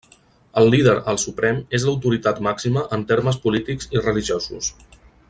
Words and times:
El 0.61 0.69
Líder 0.75 0.95
el 1.13 1.19
Suprem 1.23 1.59
és 1.79 1.85
l'autoritat 1.89 2.41
màxima 2.49 2.87
en 2.99 3.07
termes 3.15 3.41
polítics 3.47 3.93
i 3.99 4.03
religiosos. 4.07 4.73